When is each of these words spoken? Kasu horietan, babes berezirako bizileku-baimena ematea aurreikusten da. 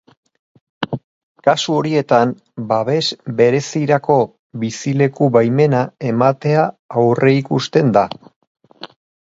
Kasu 1.47 1.75
horietan, 1.81 2.31
babes 2.71 3.03
berezirako 3.43 4.17
bizileku-baimena 4.65 5.85
ematea 6.15 6.67
aurreikusten 7.05 7.95
da. 8.01 8.07